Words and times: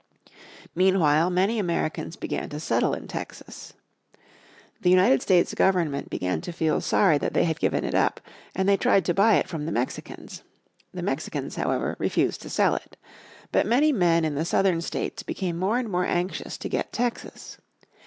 Meanwhile 0.73 1.29
many 1.29 1.59
Americans 1.59 2.15
began 2.15 2.49
to 2.49 2.59
settle 2.59 2.95
in 2.95 3.07
Texas. 3.07 3.73
The 4.81 4.89
United 4.89 5.21
States 5.21 5.53
Government 5.53 6.09
began 6.09 6.41
to 6.41 6.51
feel 6.51 6.81
sorry 6.81 7.19
that 7.19 7.35
they 7.35 7.43
had 7.43 7.59
given 7.59 7.83
it 7.83 7.93
up, 7.93 8.19
and 8.55 8.67
they 8.67 8.77
tried 8.77 9.05
to 9.05 9.13
buy 9.13 9.35
it 9.35 9.47
from 9.47 9.67
the 9.67 9.71
Mexicans. 9.71 10.41
The 10.91 11.03
Mexicans, 11.03 11.55
however, 11.55 11.95
refused 11.99 12.41
to 12.41 12.49
sell 12.49 12.73
it. 12.73 12.97
But 13.51 13.67
many 13.67 13.91
men 13.91 14.25
in 14.25 14.33
the 14.33 14.43
southern 14.43 14.81
states 14.81 15.21
became 15.21 15.59
more 15.59 15.77
and 15.77 15.87
more 15.87 16.05
anxious 16.07 16.57
to 16.57 16.67
get 16.67 16.91
Texas. 16.91 17.59